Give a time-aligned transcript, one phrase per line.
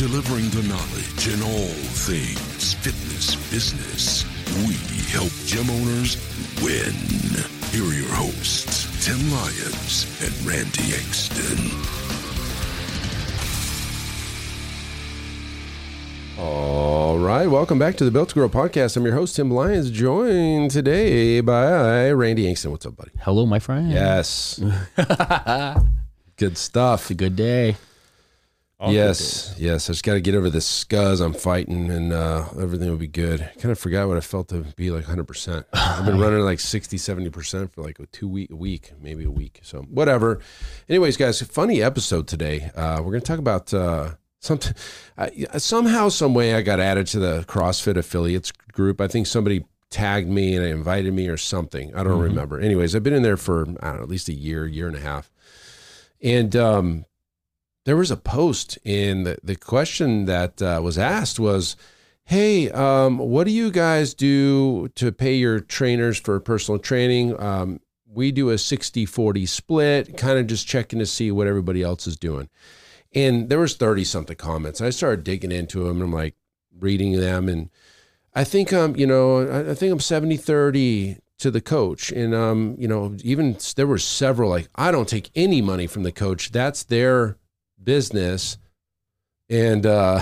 [0.00, 1.74] delivering the knowledge in all
[2.08, 4.24] things fitness business.
[4.66, 4.72] We
[5.12, 6.16] help gym owners
[6.62, 6.94] win.
[7.68, 11.70] Here are your hosts, Tim Lyons and Randy Exton.
[16.38, 18.96] All right, welcome back to the Built to Grow podcast.
[18.96, 22.70] I'm your host Tim Lyons, joined today by Randy Angston.
[22.70, 23.10] What's up, buddy?
[23.20, 23.90] Hello, my friend.
[23.90, 24.58] Yes,
[26.38, 27.02] good stuff.
[27.02, 27.76] It's a good day.
[28.88, 29.88] Yes, yes.
[29.88, 33.06] I just got to get over this scuzz I'm fighting, and uh, everything will be
[33.06, 33.40] good.
[33.58, 35.24] Kind of forgot what I felt to be like 100.
[35.24, 38.92] percent I've been running like 60, 70 percent for like a two week, a week,
[39.00, 39.60] maybe a week.
[39.62, 40.40] So whatever.
[40.88, 42.70] Anyways, guys, funny episode today.
[42.74, 43.72] Uh, we're gonna talk about.
[43.74, 44.72] Uh, Something
[45.18, 48.98] uh, somehow, some way, I got added to the CrossFit affiliates group.
[48.98, 51.94] I think somebody tagged me and invited me or something.
[51.94, 52.22] I don't Mm-hmm.
[52.22, 52.58] remember.
[52.58, 54.96] Anyways, I've been in there for I don't know, at least a year, year and
[54.96, 55.30] a half.
[56.22, 57.04] And um,
[57.90, 61.74] there was a post, in the, the question that uh, was asked was,
[62.22, 67.80] "Hey, um, what do you guys do to pay your trainers for personal training?" Um,
[68.06, 72.16] we do a 60-40 split, kind of just checking to see what everybody else is
[72.16, 72.48] doing.
[73.12, 74.80] And there was 30 something comments.
[74.80, 76.36] I started digging into them and i'm like
[76.78, 77.70] reading them and
[78.36, 82.34] i think I'm, you know i, I think i'm 70 30 to the coach and
[82.36, 86.12] um you know even there were several like i don't take any money from the
[86.12, 86.52] coach.
[86.52, 87.36] That's their
[87.82, 88.58] business
[89.48, 90.20] and uh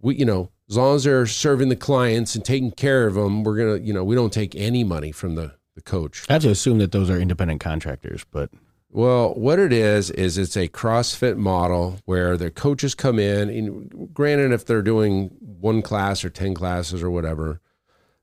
[0.00, 3.44] we you know as long as they're serving the clients and taking care of them
[3.44, 6.42] we're gonna you know we don't take any money from the the coach I have
[6.42, 8.50] to assume that those are independent contractors, but
[8.92, 13.48] well, what it is is it's a CrossFit model where the coaches come in.
[13.48, 17.60] And granted, if they're doing one class or ten classes or whatever,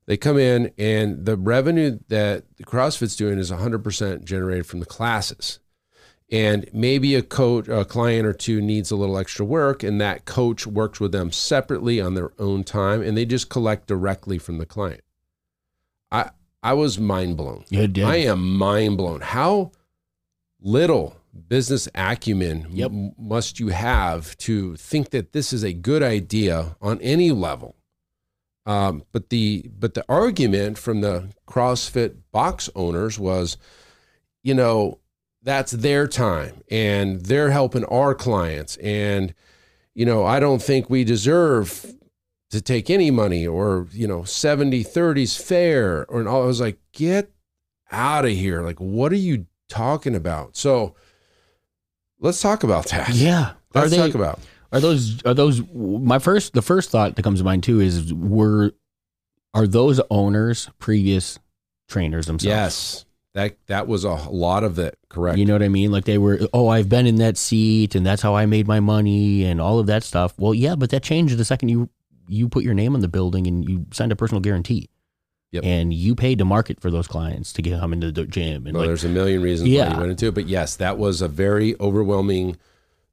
[0.04, 4.86] they come in and the revenue that the CrossFit's doing is 100% generated from the
[4.86, 5.58] classes.
[6.30, 10.26] And maybe a coach, a client or two needs a little extra work, and that
[10.26, 14.58] coach works with them separately on their own time, and they just collect directly from
[14.58, 15.00] the client.
[16.12, 16.30] I
[16.62, 17.64] I was mind blown.
[18.06, 19.20] I am mind blown.
[19.22, 19.72] How
[20.60, 21.16] little
[21.48, 22.90] business acumen Yep.
[22.90, 27.76] m- must you have to think that this is a good idea on any level?
[28.66, 33.56] Um, but the but the argument from the CrossFit box owners was,
[34.42, 34.98] you know,
[35.42, 39.34] that's their time and they're helping our clients and
[39.94, 41.94] you know i don't think we deserve
[42.50, 46.42] to take any money or you know 70 30s fair or and all.
[46.42, 47.30] i was like get
[47.92, 50.94] out of here like what are you talking about so
[52.20, 53.52] let's talk about that yeah.
[53.74, 53.98] Let's they?
[53.98, 54.40] talk about
[54.72, 55.22] Are those?
[55.24, 55.62] Are those?
[55.72, 56.54] My first.
[56.54, 58.72] The first thought that comes to mind too is were
[59.54, 61.38] are those owners previous
[61.88, 62.44] trainers themselves?
[62.46, 65.90] yes that that was a lot of it correct You know what I mean?
[65.92, 68.80] Like they were, oh, I've been in that seat and that's how I made my
[68.80, 70.34] money and all of that stuff.
[70.38, 71.88] Well, yeah, but that changed the second you
[72.28, 74.88] you put your name on the building and you signed a personal guarantee.
[75.52, 75.64] Yep.
[75.64, 78.66] And you paid to market for those clients to get them into the gym.
[78.66, 80.98] And well, like, there's a million reasons why you went into it but yes that
[80.98, 82.56] was a very overwhelming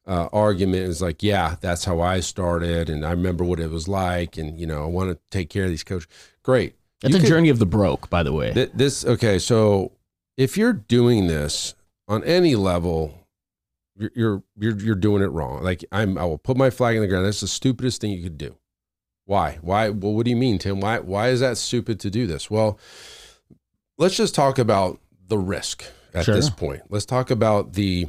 [0.08, 3.88] uh, argument is like yeah that's how i started and i remember what it was
[3.88, 6.08] like and you know i want to take care of these coaches
[6.44, 8.54] great that's You a could- journey of the broke, by the way.
[8.54, 9.92] Th- This okay, so
[10.38, 11.76] if you're doing this
[12.08, 13.28] on any level,
[13.98, 15.64] you're you're you're, you're doing it wrong.
[15.64, 17.26] Like I'm, I will put my flag in the ground.
[17.26, 18.56] That's the stupidest thing you could do.
[19.26, 19.58] Why?
[19.62, 19.90] Why?
[19.90, 20.80] Well, what do you mean, Tim?
[20.80, 21.00] Why?
[21.00, 22.50] Why is that stupid to do this?
[22.52, 22.80] Well,
[23.98, 26.36] let's just talk about the risk at Sure.
[26.36, 26.84] this point.
[26.90, 28.08] Let's talk about the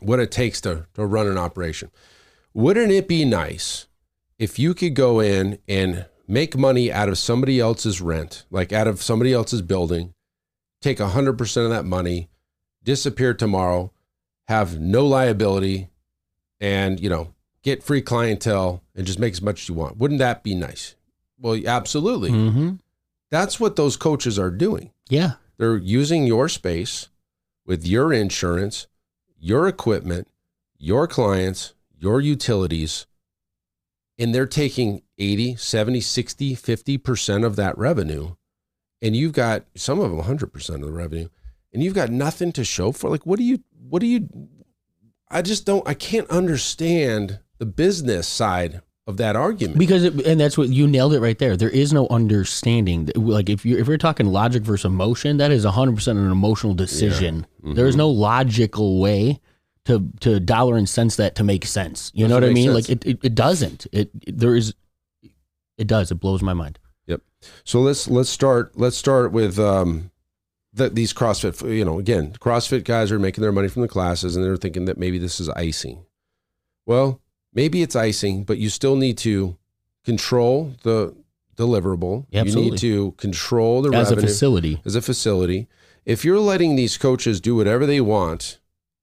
[0.00, 1.90] what it takes to to run an operation.
[2.54, 3.86] Wouldn't it be nice
[4.38, 8.88] if you could go in and make money out of somebody else's rent, like out
[8.88, 10.14] of somebody else's building,
[10.80, 12.28] take 100% of that money,
[12.82, 13.92] disappear tomorrow,
[14.48, 15.90] have no liability,
[16.60, 19.98] and, you know, get free clientele and just make as much as you want.
[19.98, 20.96] Wouldn't that be nice?
[21.38, 22.30] Well, absolutely.
[22.30, 22.74] mm-hmm.
[23.30, 24.90] That's what those coaches are doing.
[25.08, 25.34] Yeah.
[25.56, 27.08] They're using your space
[27.64, 28.86] with your insurance,
[29.38, 30.28] your equipment,
[30.78, 33.06] your clients, your utilities,
[34.18, 38.34] and they're taking 80, 70, 60, 50% of that revenue.
[39.02, 41.28] And you've got some of them 100% of the revenue,
[41.72, 43.08] and you've got nothing to show for.
[43.08, 44.28] Like, what do you, what do you,
[45.30, 49.78] I just don't, I can't understand the business side of that argument.
[49.78, 51.56] because it, and that's what you nailed it right there.
[51.56, 53.10] There is no understanding.
[53.14, 57.46] Like if you if we're talking logic versus emotion, that is 100% an emotional decision.
[57.62, 57.74] Mm-hmm.
[57.74, 59.40] There is no logical way
[59.84, 62.10] to to dollar and cents that to make sense.
[62.14, 62.72] You know what I mean?
[62.72, 62.88] sense.
[62.88, 63.86] Like it, it, it doesn't.
[63.92, 64.74] It, it there is
[65.76, 66.10] it does.
[66.10, 66.78] It blows my mind.
[67.06, 67.22] Yep.
[67.64, 70.10] So let's let's start let's start with um
[70.72, 71.76] the, these CrossFit.
[71.76, 74.84] You know, again, CrossFit guys are making their money from the classes, and they're thinking
[74.84, 76.04] that maybe this is icing.
[76.86, 77.20] Well,
[77.52, 79.56] maybe it's icing, but you still need to
[80.04, 81.14] control the
[81.56, 82.26] deliverable.
[82.30, 84.80] Yeah, you need to control the As a facility.
[84.84, 85.68] as a facility.
[86.06, 88.58] If you're letting these coaches do whatever they want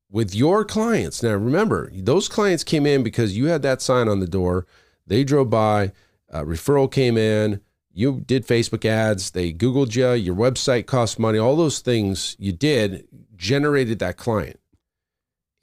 [0.09, 4.19] with your clients, now remember, those clients came in because you had that sign on
[4.19, 4.65] the door.
[5.05, 5.91] They drove by,
[6.29, 7.61] a referral came in,
[7.97, 12.51] you did Facebook ads, they Googled you, your website cost money, all those things you
[12.51, 14.59] did generated that client.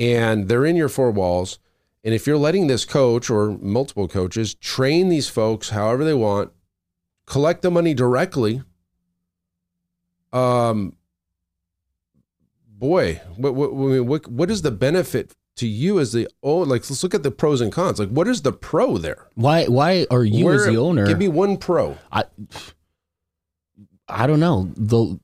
[0.00, 1.60] And they're in your four walls.
[2.02, 6.50] And if you're letting this coach or multiple coaches train these folks however they want,
[7.24, 8.64] collect the money directly,
[10.32, 10.96] um,
[12.66, 17.02] boy, what what what what is the benefit to you as the oh like let's
[17.02, 17.98] look at the pros and cons.
[17.98, 19.28] Like what is the pro there?
[19.34, 21.06] Why why are you as the owner?
[21.06, 21.96] Give me one pro.
[22.10, 22.24] I
[24.08, 24.70] I don't know.
[24.76, 25.18] The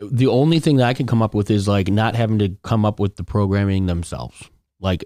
[0.00, 2.84] the only thing that I can come up with is like not having to come
[2.84, 4.50] up with the programming themselves.
[4.80, 5.04] Like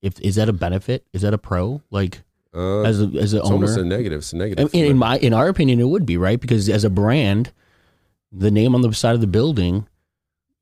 [0.00, 1.04] if is that a benefit?
[1.12, 1.82] Is that a pro?
[1.90, 2.22] Like
[2.54, 3.88] Uh, as a as an it's almost a owner?
[3.96, 4.18] negative.
[4.20, 4.74] It's a in, negative.
[4.74, 6.40] in my in our opinion it would be, right?
[6.40, 7.52] Because as a brand,
[8.30, 9.86] the name on the side of the building,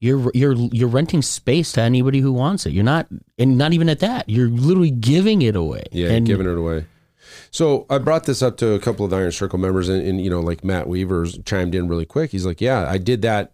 [0.01, 2.73] you're you're you're renting space to anybody who wants it.
[2.73, 3.07] You're not
[3.39, 4.29] and not even at that.
[4.29, 5.85] You're literally giving it away.
[5.93, 6.87] yeah, and giving it away.
[7.53, 10.31] So I brought this up to a couple of Iron Circle members, and, and you
[10.31, 12.31] know, like Matt Weaver's chimed in really quick.
[12.31, 13.53] He's like, "Yeah, I did that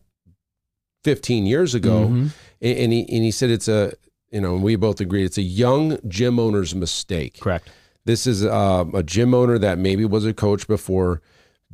[1.04, 2.30] 15 years ago," Mhm.
[2.60, 3.92] and, and he and he said it's a
[4.30, 7.38] you know, and we both agreed it's a young gym owner's mistake.
[7.40, 7.68] correct.
[8.04, 11.22] This is um, a gym owner that maybe was a coach before,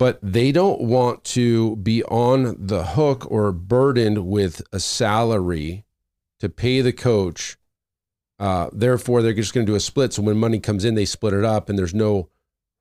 [0.03, 5.85] but they don't want to be on the hook or burdened with a salary
[6.41, 7.57] to pay the coach.
[8.37, 10.13] Uh, therefore, they're just going to do a split.
[10.13, 12.29] So when money comes in, they split it up, and there's no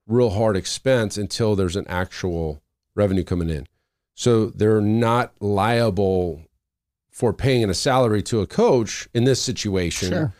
[0.08, 2.60] real hard expense until there's an actual
[2.96, 3.68] revenue coming in.
[4.16, 6.42] So they're not liable
[7.08, 10.08] for paying a salary to a coach in this situation.
[10.08, 10.34] Sure.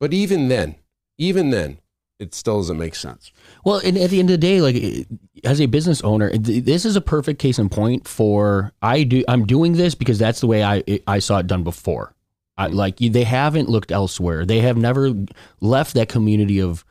[0.00, 0.74] But even then,
[1.18, 1.78] even then,
[2.20, 3.32] it still doesn't make sense.
[3.64, 5.08] Well, and at the end of the day, like
[5.42, 9.24] as a business owner, this is a perfect case in point for I do.
[9.26, 12.14] I'm doing this because that's the way I I saw it done before.
[12.56, 12.76] I, mm-hmm.
[12.76, 14.44] like they haven't looked elsewhere.
[14.44, 15.14] They have never
[15.60, 16.84] left that community of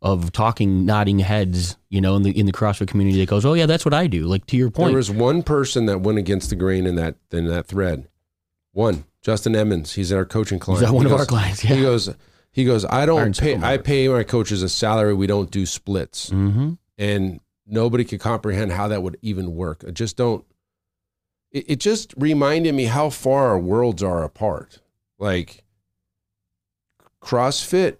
[0.00, 1.76] of talking, nodding heads.
[1.88, 4.06] You know, in the in the CrossFit community, that goes, "Oh yeah, that's what I
[4.06, 6.94] do." Like to your point, There was one person that went against the grain in
[6.94, 8.08] that in that thread.
[8.72, 9.94] One, Justin Emmons.
[9.94, 10.86] He's our coaching client.
[10.86, 11.64] that one He of goes- our clients?
[11.64, 11.74] Yeah.
[11.74, 12.14] He goes.
[12.56, 12.86] He goes.
[12.86, 13.54] I don't pay.
[13.56, 15.12] I pay my coaches a salary.
[15.12, 16.72] We don't do splits, Mm-hmm.
[16.96, 19.84] and nobody could comprehend how that would even work.
[19.86, 20.42] I just don't.
[21.52, 24.80] It, it just reminded me how far our worlds are apart.
[25.18, 25.64] Like
[27.22, 27.96] CrossFit,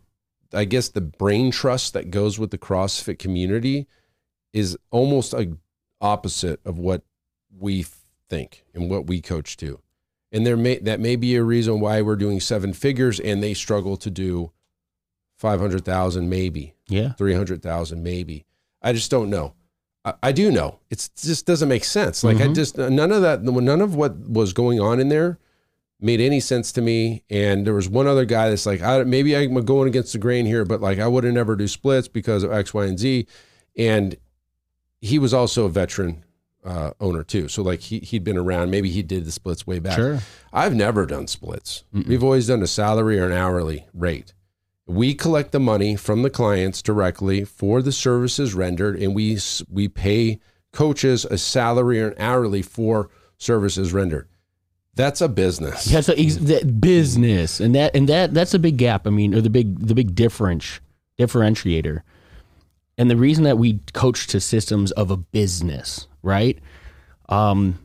[0.54, 3.86] I guess the brain trust that goes with the CrossFit community
[4.54, 5.52] is almost a
[6.00, 7.02] opposite of what
[7.54, 7.84] we
[8.30, 9.80] think and what we coach to.
[10.32, 13.54] And there may that may be a reason why we're doing seven figures and they
[13.54, 14.50] struggle to do
[15.38, 17.12] 500,000 maybe, Yeah.
[17.12, 18.46] 300,000 maybe.
[18.82, 19.54] I just don't know.
[20.04, 20.80] I, I do know.
[20.90, 22.24] It's, it just doesn't make sense.
[22.24, 22.54] Like I Mhm.
[22.54, 25.38] just none of that none of what was going on in there
[26.00, 27.22] made any sense to me.
[27.30, 30.46] And there was one other guy that's like, I, maybe I'm going against the grain
[30.46, 33.26] here, but like I would have never do splits because of X, Y, and Z.
[33.78, 34.16] And
[35.00, 36.24] he was also a veteran
[36.66, 37.48] uh, owner too.
[37.48, 38.70] So like he he'd been around.
[38.70, 39.96] Maybe he did the splits way back.
[39.96, 40.18] Sure.
[40.52, 41.84] I've never done splits.
[41.94, 42.06] Mm-mm.
[42.06, 44.34] We've always done a salary or an hourly rate.
[44.86, 49.38] We collect the money from the clients directly for the services rendered, and we
[49.70, 50.40] we pay
[50.72, 54.28] coaches a salary or an hourly for services rendered.
[54.94, 55.84] That's a business.
[55.84, 59.06] That's a, ex- that business, and that and that that's a big gap.
[59.06, 60.80] I mean, or the big the big difference
[61.18, 62.02] differentiator.
[62.98, 66.58] And the reason that we coach to systems of a business, right?
[67.28, 67.78] Um,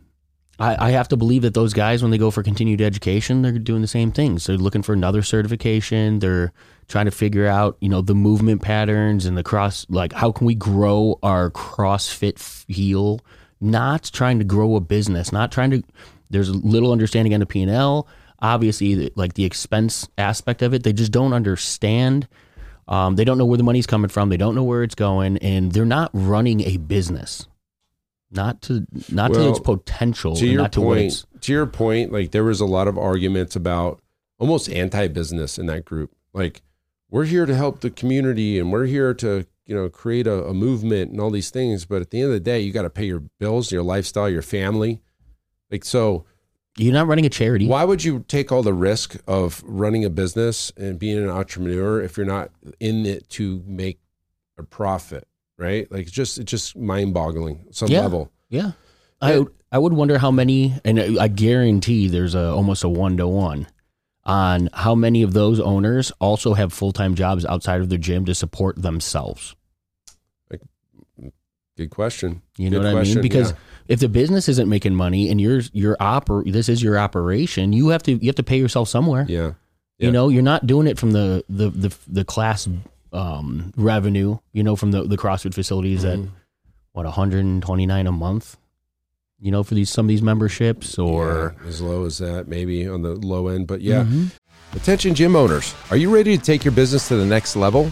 [0.60, 3.53] I, I have to believe that those guys, when they go for continued education, they're
[3.53, 4.45] doing the same things.
[4.45, 6.19] They're looking for another certification.
[6.19, 6.51] They're
[6.88, 9.88] trying to figure out, you know, the movement patterns and the cross.
[9.89, 13.21] Like, how can we grow our CrossFit feel?
[13.60, 15.31] Not trying to grow a business.
[15.31, 15.83] Not trying to.
[16.29, 18.07] There's a little understanding on the P and L.
[18.39, 22.27] Obviously, like the expense aspect of it, they just don't understand.
[22.88, 24.29] Um, they don't know where the money's coming from.
[24.29, 27.48] They don't know where it's going, and they're not running a business.
[28.32, 31.26] Not to not to its potential, to your not to point, it's.
[31.42, 34.02] to your point, like there was a lot of arguments about
[34.40, 36.12] almost anti-business in that group.
[36.34, 36.62] Like
[37.10, 40.54] we're here to help the community and we're here to you know create a, a
[40.54, 41.86] movement and all these things.
[41.86, 44.30] But at the end of the day, you got to pay your bills, your lifestyle,
[44.30, 45.02] your family.
[45.70, 46.26] Like so,
[46.78, 47.68] You're not running a charity.
[47.68, 52.02] why would you take all the risk of running a business and being an entrepreneur
[52.02, 54.00] if you're not in it to make
[54.58, 55.28] a profit?
[55.62, 55.89] Right?
[55.91, 58.01] Like it's just it's just mind boggling some Yeah.
[58.01, 58.32] level.
[58.50, 58.72] Yeah.
[59.22, 63.27] I I would wonder how many, and I guarantee there's a almost a one to
[63.27, 63.68] one
[64.25, 68.25] on how many of those owners also have full time jobs outside of their gym
[68.25, 69.56] to support themselves.
[71.77, 72.41] Good question.
[72.58, 73.22] You know Good what I mean?
[73.22, 73.58] Because yeah.
[73.88, 77.89] if the business isn't making money and you're your oper this is your operation, you
[77.89, 79.25] have to you have to pay yourself somewhere.
[79.27, 79.53] Yeah.
[79.98, 80.08] Yeah.
[80.08, 82.68] You know, you're not doing it from the the the, the class
[83.12, 84.38] um, revenue.
[84.53, 86.24] You know, from the the CrossFit facilities Mm-hmm.
[86.24, 86.30] at
[86.94, 88.58] what 129 a month.
[89.39, 92.88] You know, for these some of these memberships or Yeah, as low as that, maybe
[92.88, 93.68] on the low end.
[93.68, 94.03] But yeah.
[94.03, 94.32] Mhm.
[94.74, 97.91] Attention gym owners, are you ready to take your business to the next level?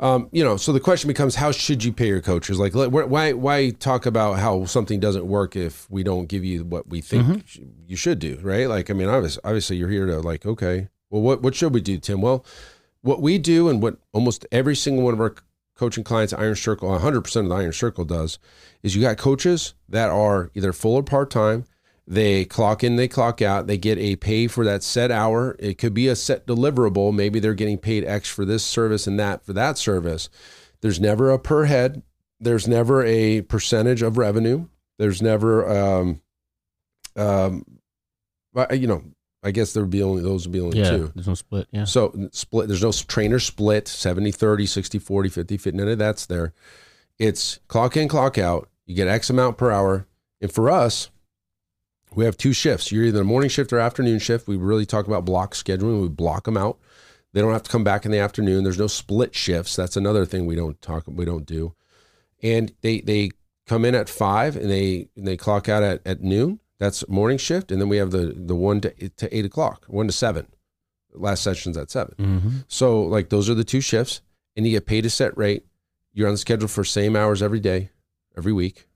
[0.00, 2.58] Um, you know, so the question becomes, how should you pay your coaches?
[2.58, 6.88] Like, why why talk about how something doesn't work if we don't give you what
[6.88, 7.44] we think
[7.86, 8.68] you should do, right?
[8.68, 11.80] Like, I mean, obviously, obviously, you're here to like, okay, well, what what should we
[11.80, 12.20] do, Tim?
[12.20, 12.44] Well,
[13.02, 15.34] what we do and what almost every single one of our
[15.74, 18.38] coaching clients, Iron Circle, 100 percent of the Iron Circle does,
[18.84, 21.64] is you got coaches that are either full or part time.
[22.10, 23.66] They clock in, they clock out.
[23.66, 25.54] They get a pay for that set hour.
[25.58, 27.14] It could be a set deliverable.
[27.14, 30.30] Maybe they're getting paid X for this service and that for that service.
[30.80, 32.02] There's never a per head.
[32.40, 34.68] There's never a percentage of revenue.
[34.98, 36.22] There's never, um,
[37.14, 37.64] um,
[38.72, 39.04] you know,
[39.42, 41.12] I guess there would be only those would be only yeah, two.
[41.14, 41.68] there's no split.
[41.72, 45.76] Yeah, So split, there's no trainer split 70, 30, 60, 40, 50, 50.
[45.76, 46.54] None of that's there.
[47.18, 48.70] It's clock in, clock out.
[48.86, 50.06] You get X amount per hour.
[50.40, 51.10] And for us,
[52.14, 52.90] we have two shifts.
[52.90, 54.48] You're either a morning shift or afternoon shift.
[54.48, 56.02] We really talk about block scheduling.
[56.02, 56.78] We block them out.
[57.32, 58.64] They don't have to come back in the afternoon.
[58.64, 59.76] There's no split shifts.
[59.76, 61.74] That's another thing we don't talk we don't do.
[62.42, 63.30] And they they
[63.66, 66.60] come in at five and they and they clock out at, at noon.
[66.78, 67.70] That's morning shift.
[67.70, 70.46] And then we have the the one to eight, to eight o'clock, one to seven.
[71.14, 72.56] Last session's at 7 mm-hmm.
[72.68, 74.20] So like those are the two shifts,
[74.56, 75.64] and you get paid a set rate.
[76.12, 77.90] You're on the schedule for same hours every day,
[78.36, 78.87] every week,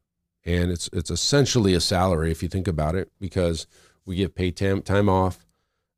[0.44, 3.66] and it's it's essentially a salary if you think about it because
[4.04, 5.46] we get paid time time off,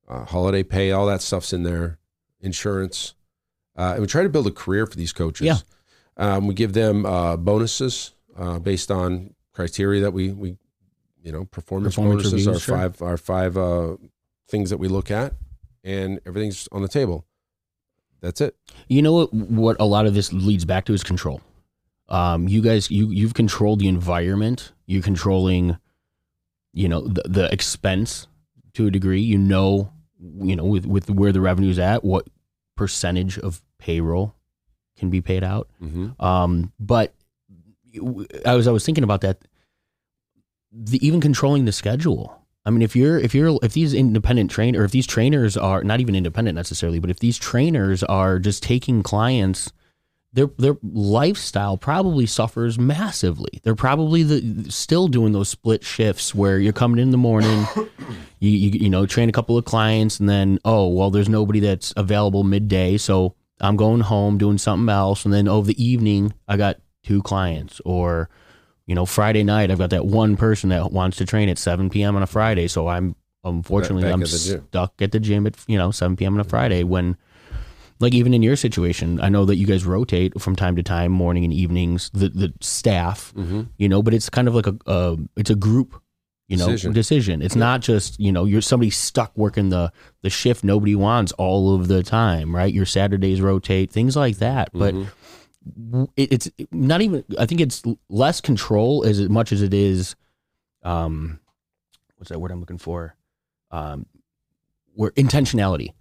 [0.09, 1.99] uh, holiday pay, all that stuff's in there,
[2.41, 3.15] insurance,
[3.77, 5.47] uh, and we try to build a career for these coaches.
[5.47, 5.57] Yeah.
[6.17, 10.57] Um, we give them uh, bonuses uh, based on criteria that we we
[11.23, 12.77] you know performance, Performance bonuses reviews, are sure.
[12.77, 13.97] five are five uh,
[14.49, 15.35] things that we look at,
[15.83, 17.25] and everything's on the table.
[18.21, 18.57] That's it.
[18.89, 19.35] You know what?
[19.35, 21.41] What a lot of this leads back to is control.
[22.09, 24.73] Um, you guys, you you've controlled the environment.
[24.87, 25.79] You're controlling,
[26.73, 28.27] you know, the, the expense
[28.75, 29.23] to a degree.
[29.23, 32.27] You know, you know, with with where the revenue's at, what
[32.77, 34.35] percentage of payroll
[34.97, 35.69] can be paid out.
[35.83, 36.23] Mm-hmm.
[36.25, 37.15] Um, but
[38.45, 39.39] I was I was thinking about that.
[40.73, 42.41] The even controlling the schedule.
[42.67, 45.85] I mean, if you're if you're if these independent train or if these trainers are
[45.85, 49.73] not even independent necessarily, but if these trainers are just taking clients,
[50.35, 53.61] their their lifestyle probably suffers massively.
[53.63, 57.67] They're probably the still doing those split shifts where you're coming in the morning,
[58.41, 61.61] you, you you know train a couple of clients, and then oh well, there's nobody
[61.61, 66.35] that's available midday, so I'm going home doing something else, and then over the evening
[66.49, 68.29] I got two clients, or
[68.87, 71.91] you know Friday night I've got that one person that wants to train at 7
[71.91, 72.17] p.m.
[72.17, 73.15] on a Friday, so I'm
[73.45, 76.35] unfortunately Back I'm stuck at the gym at you know 7 p.m.
[76.35, 77.17] on a Friday when
[78.01, 81.13] like even in your situation, I know that you guys rotate from time to time,
[81.13, 83.63] morning and evenings, the the staff, Mm-hmm.
[83.79, 86.01] you know, but it's kind of like a, a it's a group,
[86.49, 86.93] you know, Decision.
[86.93, 87.43] decision.
[87.43, 91.75] It's not just you know you're somebody stuck working the the shift nobody wants all
[91.75, 92.73] of the time, right?
[92.73, 94.95] Your Saturdays rotate, things like that, but.
[94.95, 95.11] Mm-hmm.
[96.15, 97.25] It, it's not even.
[97.39, 100.15] I think it's less control as much as it is,
[100.83, 101.41] um,
[102.19, 103.17] what's that word I'm looking for?
[103.71, 104.05] Um,
[104.93, 105.95] where intentionality.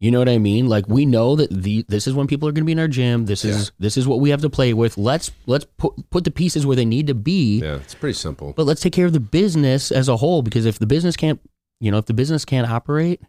[0.00, 0.68] You know what I mean?
[0.68, 2.88] Like we know that the this is when people are going to be in our
[2.88, 3.24] gym.
[3.26, 4.98] This is this is what we have to play with.
[4.98, 7.60] Let's let's put put the pieces where they need to be.
[7.60, 8.52] Yeah, it's pretty simple.
[8.54, 11.40] But let's take care of the business as a whole because if the business can't,
[11.80, 13.22] you know, if the business can't operate,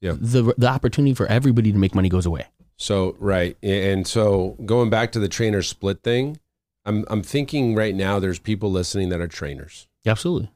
[0.00, 0.12] Yeah.
[0.20, 2.46] the the opportunity for everybody to make money goes away.
[2.76, 6.38] So right, and so going back to the trainer split thing,
[6.84, 10.50] I'm I'm thinking right now there's people listening that are trainers, Absolutely.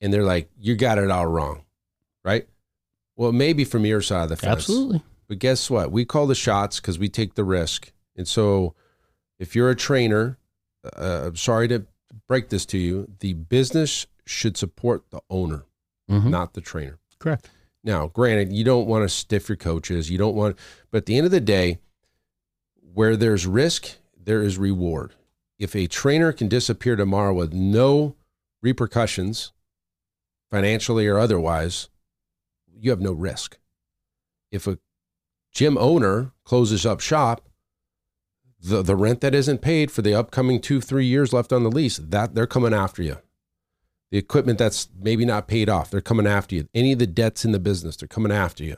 [0.00, 1.62] and they're like, "You got it all wrong,"
[2.24, 2.48] right?
[3.18, 5.02] Well, maybe from your side of the fence, Absolutely.
[5.26, 5.90] But guess what?
[5.92, 7.92] We call the shots because we take the risk.
[8.16, 8.74] And so,
[9.38, 10.38] if you're a trainer,
[10.84, 11.84] uh, I'm sorry to
[12.28, 15.64] break this to you, the business should support the owner,
[16.08, 16.30] Mhm.
[16.30, 16.98] not the trainer.
[17.18, 17.50] Correct.
[17.84, 20.10] Now, granted, you don't want to stiff your coaches.
[20.10, 20.56] You don't want,
[20.90, 21.78] but at the end of the day,
[22.94, 25.14] where there's risk, there is reward.
[25.58, 28.14] If a trainer can disappear tomorrow with no
[28.62, 29.52] repercussions,
[30.50, 31.88] financially or otherwise,
[32.80, 33.58] you have no risk.
[34.50, 34.78] If a
[35.52, 37.48] gym owner closes up shop,
[38.60, 41.70] the, the rent that isn't paid for the upcoming two, three years left on the
[41.70, 43.18] lease, that they're coming after you
[44.10, 46.68] the equipment that's maybe not paid off, they're coming after you.
[46.74, 48.76] Any of the debts in the business, they're coming after you.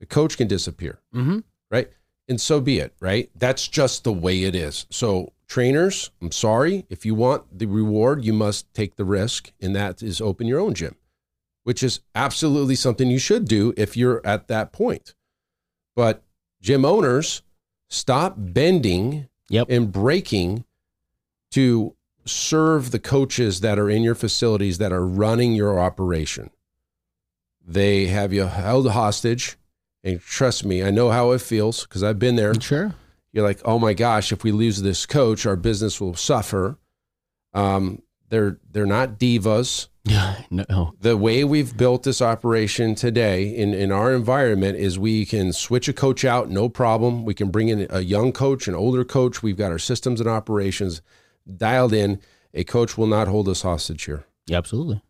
[0.00, 1.38] The coach can disappear, Mm-hmm.
[1.70, 1.88] right?
[2.28, 3.30] And so be it, right?
[3.36, 4.86] That's just the way it is.
[4.90, 6.84] So, trainers, I'm sorry.
[6.90, 10.58] If you want the reward, you must take the risk, and that is open your
[10.58, 10.96] own gym,
[11.66, 15.16] which is absolutely something you should do if you're at that point.
[15.96, 16.22] But
[16.62, 17.42] gym owners,
[17.88, 19.66] stop bending Yep.
[19.68, 20.64] and breaking
[21.50, 26.50] to serve the coaches that are in your facilities that are running your operation.
[27.66, 29.56] They have you held hostage.
[30.04, 32.54] And trust me, I know how it feels because I've been there.
[32.60, 32.94] Sure.
[33.32, 36.78] You're like, oh my gosh, if we lose this coach, our business will suffer.
[37.54, 39.88] Um, they're they're not divas.
[40.06, 40.42] Yeah.
[40.50, 40.94] No.
[41.00, 45.88] The way we've built this operation today in, in our environment is we can switch
[45.88, 47.24] a coach out, no problem.
[47.24, 49.42] We can bring in a young coach, an older coach.
[49.42, 51.02] We've got our systems and operations
[51.56, 52.20] dialed in.
[52.54, 54.24] A coach will not hold us hostage here.
[54.46, 55.02] Yeah, absolutely.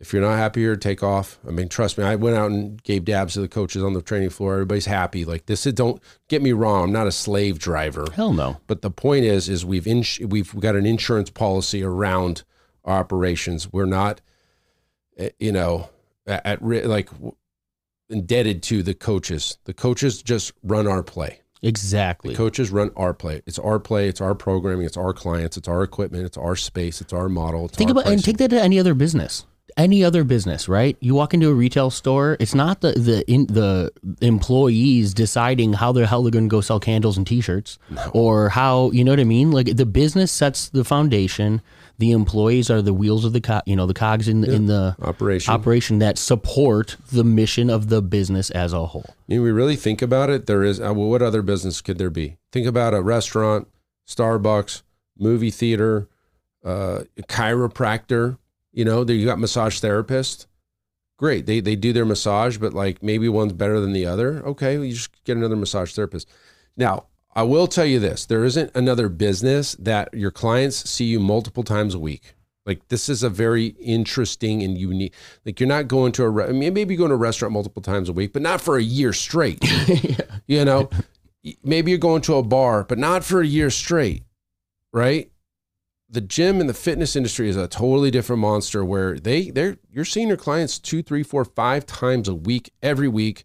[0.00, 1.38] If you're not happy here, take off.
[1.46, 4.02] I mean, trust me, I went out and gave dabs to the coaches on the
[4.02, 4.54] training floor.
[4.54, 5.24] Everybody's happy.
[5.26, 8.06] Like this is don't get me wrong, I'm not a slave driver.
[8.14, 8.56] Hell no.
[8.66, 12.44] But the point is, is we've ins- we've got an insurance policy around
[12.84, 13.70] our operations.
[13.72, 14.22] We're not,
[15.20, 15.88] Eh, you know,
[16.26, 17.10] at, at like
[18.08, 19.58] indebted to the coaches.
[19.64, 21.40] The coaches just run our play.
[21.62, 22.32] Exactly.
[22.32, 23.42] The coaches run our play.
[23.46, 24.08] It's our play.
[24.08, 24.86] It's our programming.
[24.86, 25.58] It's our clients.
[25.58, 26.24] It's our equipment.
[26.24, 27.00] It's our space.
[27.02, 27.66] It's our model.
[27.66, 29.46] It's Think our about and take that to any other business.
[29.76, 30.96] Any other business, right?
[31.00, 32.36] You walk into a retail store.
[32.40, 36.60] It's not the the in, the employees deciding how the hell they're going to go
[36.60, 37.78] sell candles and T-shirts,
[38.12, 39.52] or how you know what I mean.
[39.52, 41.62] Like the business sets the foundation.
[42.00, 44.96] The employees are the wheels of the co- you know the cogs in in the
[45.02, 45.52] operation.
[45.52, 49.04] operation that support the mission of the business as a whole.
[49.06, 50.46] I mean, we really think about it.
[50.46, 52.38] There is, uh, well, what other business could there be?
[52.52, 53.68] Think about a restaurant,
[54.08, 54.80] Starbucks,
[55.18, 56.08] movie theater,
[56.64, 58.38] uh, chiropractor.
[58.72, 60.46] You know, there you got massage therapist.
[61.18, 64.42] Great, they they do their massage, but like maybe one's better than the other.
[64.46, 66.26] Okay, well, you just get another massage therapist.
[66.78, 71.20] Now, I will tell you this: there isn't another business that your clients see you
[71.20, 72.34] multiple times a week.
[72.66, 75.14] Like this is a very interesting and unique.
[75.44, 77.52] Like you're not going to a re- I mean, maybe you go to a restaurant
[77.52, 79.58] multiple times a week, but not for a year straight.
[80.46, 80.90] You know,
[81.62, 84.24] maybe you're going to a bar, but not for a year straight,
[84.92, 85.30] right?
[86.08, 90.04] The gym and the fitness industry is a totally different monster where they they're you're
[90.04, 93.44] seeing your clients two, three, four, five times a week, every week,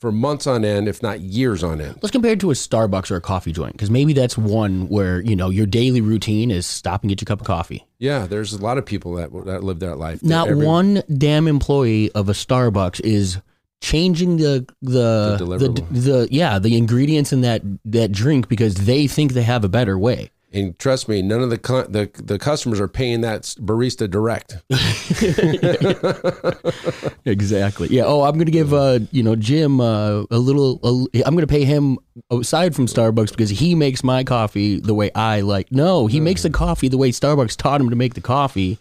[0.00, 1.98] for months on end, if not years on end.
[2.02, 5.20] Let's compare it to a Starbucks or a coffee joint because maybe that's one where
[5.20, 7.86] you know your daily routine is stop and get your cup of coffee.
[7.98, 10.22] Yeah, there's a lot of people that that live that life.
[10.22, 13.38] Not Every- one damn employee of a Starbucks is
[13.80, 19.06] changing the the The the, the, yeah the ingredients in that that drink because they
[19.06, 20.30] think they have a better way.
[20.56, 21.58] And trust me, none of the
[21.90, 24.56] the the customers are paying that barista direct.
[27.26, 27.88] Exactly.
[27.88, 28.04] Yeah.
[28.06, 30.80] Oh, I'm going to give uh you know Jim uh, a little.
[30.84, 31.98] I'm going to pay him
[32.30, 35.70] aside from Starbucks because he makes my coffee the way I like.
[35.72, 38.78] No, he makes the coffee the way Starbucks taught him to make the coffee.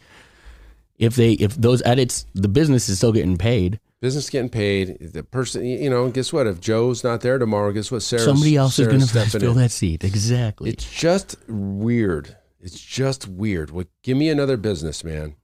[0.98, 3.80] If they if those edits, the business is still getting paid.
[4.06, 5.00] Business getting paid.
[5.14, 6.46] The person, you know, guess what?
[6.46, 8.04] If Joe's not there tomorrow, guess what?
[8.04, 9.58] Sarah, Somebody else is going to fill in.
[9.58, 10.04] that seat.
[10.04, 10.70] Exactly.
[10.70, 12.38] It's just weird.
[12.60, 13.72] It's just weird.
[13.72, 13.88] What?
[14.04, 15.36] Give me another business, man.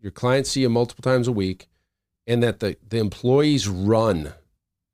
[0.00, 1.68] Your clients see you multiple times a week,
[2.26, 4.32] and that the the employees run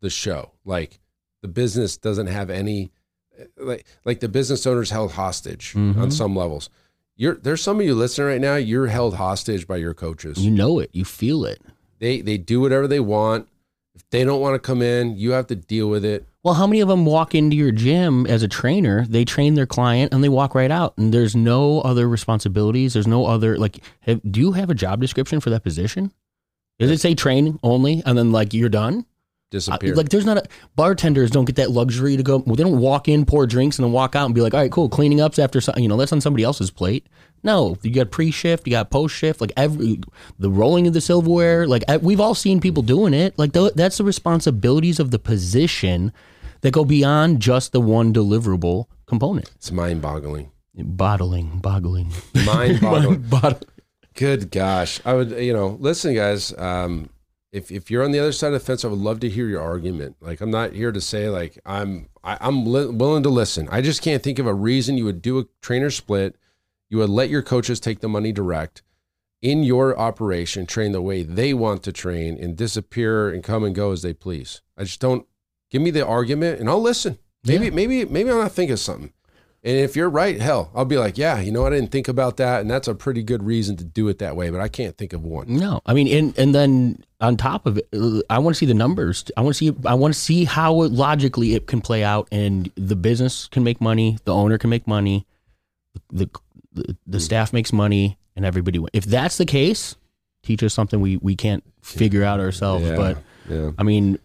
[0.00, 0.50] the show.
[0.64, 0.98] Like
[1.42, 2.90] the business doesn't have any,
[3.56, 6.12] like like the business owners held hostage on Mhm.
[6.12, 6.70] some levels.
[7.16, 8.56] You're there's some of you listening right now.
[8.56, 10.38] You're held hostage by your coaches.
[10.38, 10.90] you know it.
[10.92, 11.60] You feel it.
[11.98, 13.48] They they do whatever they want.
[13.94, 16.26] If they don't want to come in, you have to deal with it.
[16.42, 19.06] Well, how many of them walk into your gym as a trainer?
[19.08, 22.94] They train their client and they walk right out, and there's no other responsibilities.
[22.94, 23.78] There's no other like.
[24.00, 26.12] Have, do you have a job description for that position?
[26.78, 29.06] Does it say training only, and then like you're done?
[29.54, 29.94] disappear.
[29.94, 30.44] Uh, like there's not a
[30.76, 32.38] bartenders don't get that luxury to go.
[32.38, 34.60] Well, they don't walk in, pour drinks, and then walk out and be like, all
[34.60, 37.06] right, cool, cleaning up's after you know that's on somebody else's plate.
[37.44, 40.00] No, you got pre shift, you got post shift, like every
[40.38, 41.66] the rolling of the silverware.
[41.66, 43.38] Like we've all seen people doing it.
[43.38, 46.12] Like th- that's the responsibilities of the position
[46.62, 49.50] that go beyond just the one deliverable component.
[49.56, 50.50] it's mind boggling.
[50.76, 52.10] Bottling, boggling,
[52.44, 53.20] Mind boggling.
[53.30, 53.60] Bottle-
[54.14, 55.00] Good gosh.
[55.04, 56.56] I would, you know, listen, guys.
[56.58, 57.10] Um,
[57.52, 59.46] if, if you're on the other side of the fence, I would love to hear
[59.46, 60.16] your argument.
[60.20, 63.68] Like, I'm not here to say like I'm I, I'm li- willing to listen.
[63.70, 66.36] I just can't think of a reason you would do a trainer split.
[66.94, 68.84] You would let your coaches take the money direct
[69.42, 73.74] in your operation, train the way they want to train, and disappear and come and
[73.74, 74.62] go as they please.
[74.78, 75.26] I just don't
[75.72, 77.18] give me the argument, and I'll listen.
[77.44, 79.12] Maybe maybe maybe I'm not thinking of something.
[79.64, 82.36] And if you're right, hell, I'll be like, yeah, you know, I didn't think about
[82.36, 84.50] that, and that's a pretty good reason to do it that way.
[84.50, 85.46] But I can't think of one.
[85.48, 87.88] No, I mean, and and then on top of it,
[88.30, 89.24] I want to see the numbers.
[89.36, 89.76] I want to see.
[89.84, 93.64] I want to see how it, logically it can play out, and the business can
[93.64, 95.26] make money, the owner can make money,
[96.12, 96.30] the
[96.74, 98.78] the, the staff makes money, and everybody.
[98.78, 98.90] win.
[98.92, 99.96] If that's the case,
[100.42, 102.84] teach us something we we can't figure out ourselves.
[102.84, 103.70] Yeah, But yeah.
[103.78, 104.18] I mean,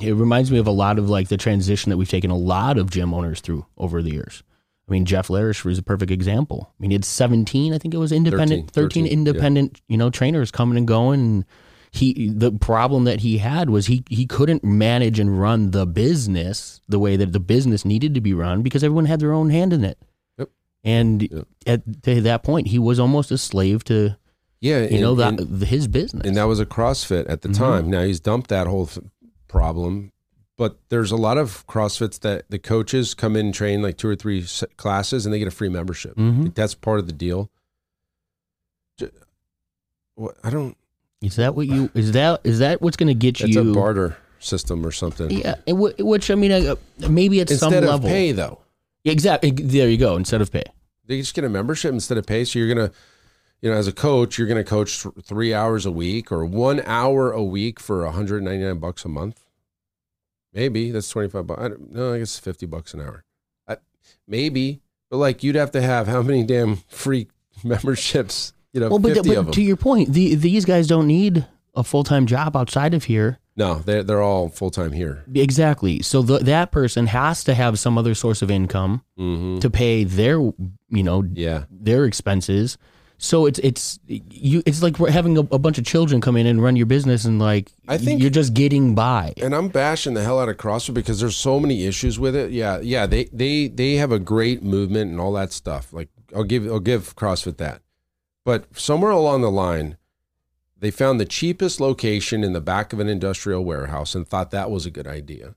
[0.00, 2.78] it reminds me of a lot of like the transition that we've taken a lot
[2.78, 4.42] of gym owners through over the years.
[4.88, 6.70] I mean, Jeff Larish was a perfect example.
[6.70, 9.12] I mean, he had 17, I think it was independent, 13, 13, 13, yeah.
[9.12, 11.20] independent, you know, trainers coming and going.
[11.20, 11.44] And
[11.92, 16.80] he, the problem that he had was he, he couldn't manage and run the business
[16.88, 19.72] the way that the business needed to be run because everyone had their own hand
[19.72, 19.98] in it.
[20.84, 21.46] And Yep.
[21.66, 24.16] at to that point, he was almost a slave to,
[24.60, 26.26] Yeah, you and- know, that and- his business.
[26.26, 27.56] and that was a CrossFit at the Mhm.
[27.56, 27.90] time.
[27.90, 28.98] Now he's dumped that whole f-
[29.48, 30.10] problem,
[30.58, 34.08] but there's a lot of CrossFits that the coaches come in and train like two
[34.08, 36.16] or three s- classes, and they get a free membership.
[36.16, 36.44] Mhm.
[36.44, 37.48] Like, that's part of the deal.
[40.44, 40.76] I don't.
[41.22, 43.70] Is that what you, is that, is that what's going to get That's you?
[43.70, 45.30] a barter system or something.
[45.30, 46.74] Yeah, which I mean, uh,
[47.08, 48.08] maybe at some Instead of level.
[48.08, 48.58] pay though,
[49.04, 49.50] Exactly.
[49.50, 50.16] There you go.
[50.16, 50.64] Instead of pay.
[51.06, 52.44] they just get a membership instead of pay.
[52.44, 52.90] So you're gonna,
[53.60, 57.32] you know, as a coach, you're gonna coach three hours a week or one hour
[57.32, 59.44] a week for 199 bucks a month.
[60.52, 61.62] Maybe that's 25 bucks.
[61.62, 63.24] I don't, no, I guess 50 bucks an hour.
[63.66, 63.78] I,
[64.28, 67.28] maybe, but like you'd have to have how many damn free
[67.64, 68.52] memberships?
[68.72, 71.46] You know, Well, but, 50 of but to your point, the, these guys don't need
[71.74, 73.38] a full time job outside of here.
[73.56, 75.24] No, they're they're all full time here.
[75.34, 76.00] Exactly.
[76.02, 80.04] So the, that person has to have some other source of income hmm to pay
[80.04, 82.78] their, you know, Yeah, their expenses.
[83.18, 84.64] So it's it's you.
[84.66, 87.24] It's like we're having a, a bunch of children come in and run your business,
[87.24, 89.32] and like I think- you're just getting by.
[89.40, 92.50] and I'm bashing the hell out of CrossFit because there's so many issues with it.
[92.50, 95.92] Yeah, yeah, they they they have a great movement and all that stuff.
[95.92, 97.82] Like I'll give I'll give CrossFit that.
[98.44, 99.98] But somewhere along the line,
[100.82, 104.68] they found the cheapest location in the back of an industrial warehouse and thought that
[104.68, 105.54] was a good idea.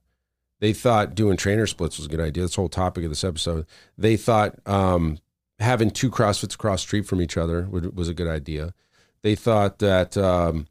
[0.60, 2.44] They thought doing trainer splits was a good idea.
[2.44, 3.66] That's whole topic of this episode.
[3.98, 5.18] They thought um,
[5.58, 8.76] having two CrossFits across street from each other was a good idea.
[9.24, 10.68] They thought that um,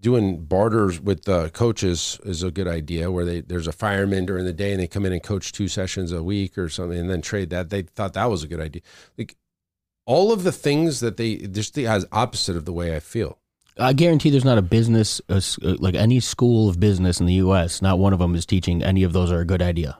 [0.00, 4.44] doing barters with the coaches is a good idea where they there's a fireman during
[4.44, 7.08] the day and they come in and coach two sessions a week or something and
[7.08, 8.82] then trade that they thought that was a good idea
[9.16, 9.36] like
[10.04, 13.38] all of the things that they just the opposite of the way i feel
[13.78, 17.82] I guarantee there's not a business, uh, like any school of business in the U.S.
[17.82, 19.98] Not one of them is teaching any of those are a good idea.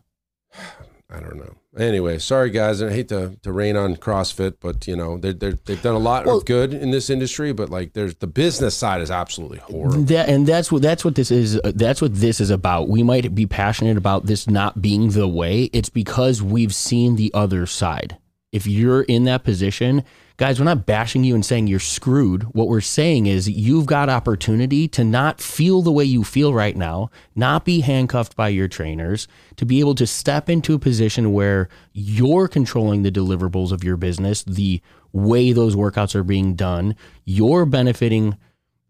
[1.11, 4.97] i don't know anyway sorry guys i hate to, to rain on crossfit but you
[4.97, 5.33] know they're,
[5.65, 8.75] they've done a lot Well- of good in this industry but like there's the business
[8.75, 11.57] side is absolutely horrible That and that's what that's what this is.
[11.63, 12.89] uh, That's what this is about.
[12.89, 15.65] We might be passionate about this not being the way.
[15.73, 18.17] It's because we've seen the other side.
[18.53, 20.05] If you're in that position,
[20.37, 22.43] guys, we're not bashing you and saying you're screwed.
[22.55, 26.77] What we're saying is you've got opportunity to not feel the way you feel right
[26.77, 31.33] now, not be handcuffed by your trainers, to be able to step into a position
[31.33, 34.81] where you're controlling the deliverables of your business, the
[35.13, 38.37] way those workouts are being done, you're benefiting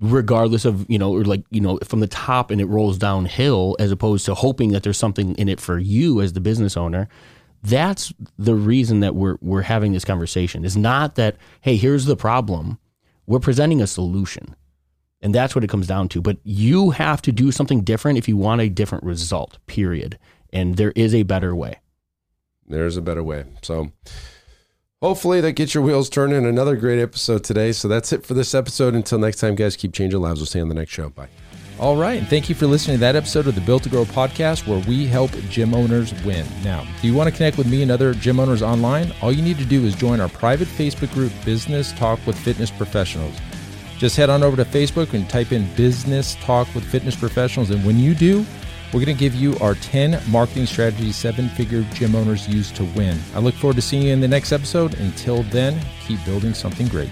[0.00, 3.76] regardless of you know or like you know from the top and it rolls downhill
[3.78, 7.08] as opposed to hoping that there's something in it for you as the business owner
[7.64, 10.64] that's the reason that we're we're having this conversation.
[10.64, 12.78] Is not that hey here's the problem.
[13.26, 14.54] We're presenting a solution.
[15.22, 16.20] And that's what it comes down to.
[16.20, 20.18] But you have to do something different if you want a different result period.
[20.52, 21.80] And there is a better way.
[22.66, 23.44] There's a better way.
[23.62, 23.90] So
[25.00, 26.44] hopefully that gets your wheels turning.
[26.44, 27.72] Another great episode today.
[27.72, 28.94] So that's it for this episode.
[28.94, 30.40] Until next time guys keep changing lives.
[30.40, 31.08] We'll see you on the next show.
[31.08, 31.28] Bye
[31.80, 34.04] all right, and thank you for listening to that episode of the Built to Grow
[34.04, 36.46] podcast where we help gym owners win.
[36.62, 39.42] Now, if you want to connect with me and other gym owners online, all you
[39.42, 43.36] need to do is join our private Facebook group, Business Talk with Fitness Professionals.
[43.98, 47.70] Just head on over to Facebook and type in Business Talk with Fitness Professionals.
[47.70, 48.46] And when you do,
[48.92, 52.84] we're going to give you our 10 marketing strategies seven figure gym owners use to
[52.84, 53.18] win.
[53.34, 54.94] I look forward to seeing you in the next episode.
[55.00, 57.10] Until then, keep building something great.